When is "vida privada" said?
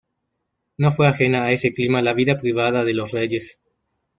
2.15-2.83